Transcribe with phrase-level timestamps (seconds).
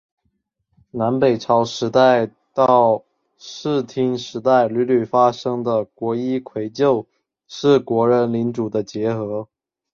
[0.89, 3.03] 南北朝时代到
[3.37, 7.05] 室町时代屡屡发生的国一揆就
[7.45, 9.47] 是国人领主的结合。